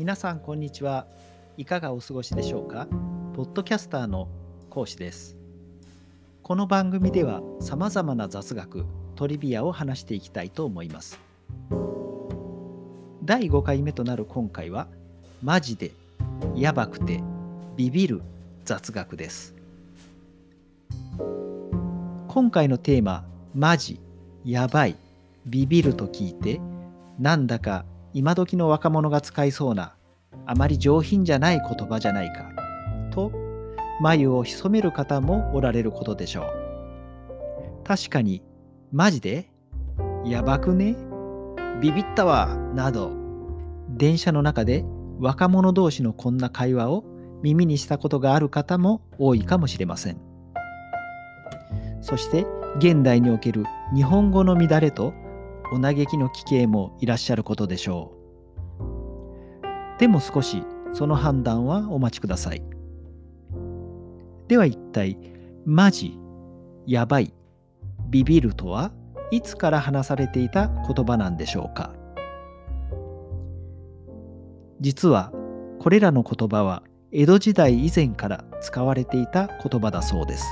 [0.00, 1.06] 皆さんこんにちは。
[1.58, 2.86] いかがお過ごしでしょうか？
[3.34, 4.28] ポッドキャスターの
[4.70, 5.36] 講師です。
[6.42, 11.20] この番組ではさまざまな雑学トリビアを話していきたいと思います。
[13.22, 14.88] 第5回目となる今回は
[15.42, 15.90] マジで
[16.56, 17.22] やばくて
[17.76, 18.22] ビビる
[18.64, 19.54] 雑学です。
[22.26, 24.00] 今回のテーママジ
[24.46, 24.96] やばい
[25.44, 26.58] ビビると聞いて
[27.18, 29.94] なんだか今時の若者が使いそうな
[30.46, 32.50] あまり上品じゃない言葉じゃないか
[33.10, 33.32] と
[34.00, 37.84] 眉を潜める方もおられることでしょう。
[37.84, 38.42] 確かに
[38.92, 39.50] マジで？
[40.24, 40.96] やばくね？
[41.80, 43.12] ビビったわなど。
[43.90, 44.84] 電車の中で
[45.18, 47.04] 若者同士のこんな会話を
[47.42, 50.20] 耳にしたことがある方も多いかもしれません。
[52.00, 52.46] そして
[52.78, 53.64] 現代における
[53.94, 55.12] 日本語の乱れと
[55.72, 59.98] お嘆きの奇形もいらっしゃることでしょう。
[59.98, 60.62] でも少し
[60.92, 62.62] その判断はお待ちください。
[64.48, 65.16] では一体、
[65.64, 66.18] マジ、
[66.86, 67.32] やばい、
[68.08, 68.90] ビビるとは
[69.30, 71.94] いつから話されていた言葉なんでしょうか
[74.80, 75.30] 実は
[75.78, 80.46] これらの言葉は江戸時代以前から使われていた言葉だそうです。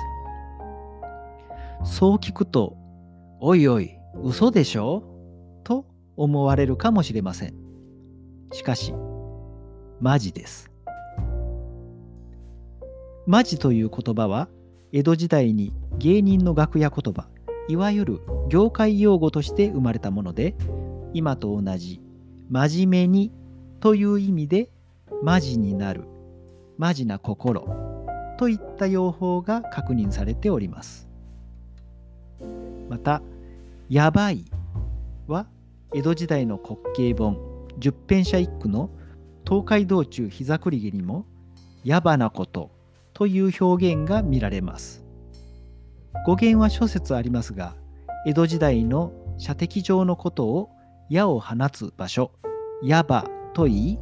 [1.84, 2.76] そう聞くと、
[3.40, 5.02] おいおい、嘘でしょ？
[5.64, 7.54] と思われるかもしれません。
[8.52, 8.94] しかし、
[10.00, 10.70] マジです。
[13.26, 14.48] マジという言葉は、
[14.92, 17.28] 江戸時代に芸人の楽屋言葉、
[17.68, 20.54] いわゆる業界用語として生まれたもので、
[21.12, 22.00] 今と同じ
[22.50, 23.32] 真面目に
[23.80, 24.70] という意味で、
[25.22, 26.04] マジになる、
[26.78, 27.68] マジな心
[28.38, 31.08] といった用法が確認されております。
[32.88, 33.20] また、
[33.88, 34.44] やばい
[35.26, 35.46] は
[35.94, 37.38] 江戸時代の滑稽本
[37.78, 38.90] 十編者一句の
[39.46, 41.24] 東海道中膝栗毛にも
[41.84, 42.70] やばなこと
[43.14, 45.08] という表現が見られます。
[46.26, 47.74] 語源は諸説ありますが
[48.26, 50.68] 江戸時代の射的場のことを
[51.08, 52.32] 矢を放つ場所
[52.82, 53.98] 矢場と言い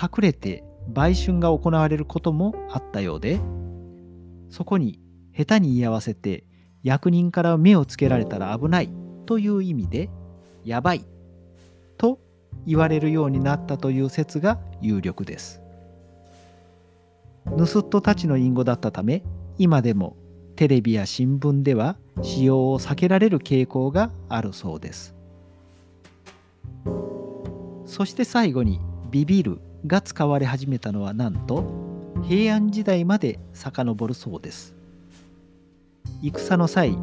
[0.00, 3.40] 隠れて売春が行われることもあったようで
[4.48, 5.00] そこに
[5.36, 6.44] 下手に居合わせて
[6.86, 8.88] 役人から目をつけられたら危ない
[9.26, 10.08] という意味で
[10.64, 11.04] やばい
[11.98, 12.20] と
[12.64, 15.60] 言われるようになったという説が有力です。
[17.58, 19.24] 盗人たちの隠語だったため
[19.58, 20.16] 今でも
[20.54, 25.16] テレビや新聞では使用を避けられる傾向があるそうです。
[27.84, 28.80] そして最後に
[29.10, 29.58] ビビる
[29.88, 31.64] が使われ始めたのはなんと
[32.22, 34.75] 平安時代まで遡るそうです。
[36.30, 36.98] 戦の際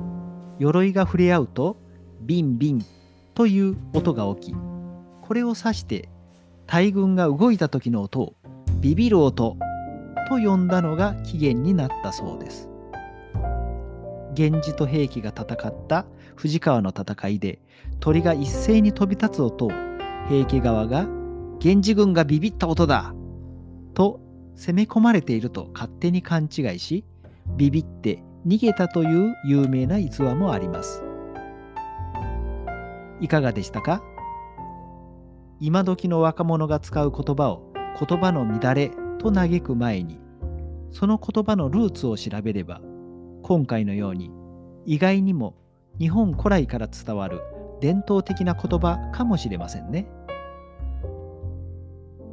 [0.60, 1.78] 鎧が触れ合うと
[2.22, 2.86] ビンビン
[3.34, 4.56] という音が起き
[5.22, 6.10] これを指して
[6.68, 8.36] 大軍が動いた時の音を
[8.80, 9.58] ビビる音
[10.30, 12.70] と呼んだのが起源になったそうです。
[14.36, 16.06] 源氏と平家が戦った
[16.36, 17.60] 藤川の戦いで
[18.00, 19.72] 鳥が一斉に飛び立つ音を
[20.28, 21.06] 平家側が
[21.64, 23.14] 源氏軍がビビった音だ
[23.94, 24.20] と
[24.56, 27.06] 攻め込まれていると勝手に勘違いし
[27.56, 31.02] ビビって逃げたという有名な逸話もあります。
[33.22, 34.04] いかがでしたか？
[35.60, 40.20] 今時の若者が使う言葉を言葉の乱れと嘆く前に
[40.92, 42.82] その言葉のルーツを調べれば
[43.44, 44.30] 今回のように
[44.86, 45.56] 意外にも
[46.00, 47.42] 日本古来から伝わる
[47.80, 50.08] 伝統的な言葉かもしれませんね。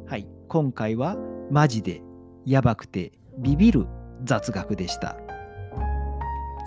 [0.07, 1.15] はい、今回は
[1.49, 2.01] マジで
[2.45, 3.85] やばくてビビる
[4.25, 5.15] 雑学でした。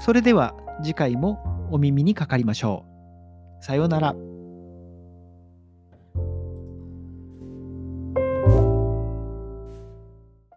[0.01, 2.85] それでは次回もお耳にかかりましょ
[3.61, 3.65] う。
[3.65, 4.15] さようなら。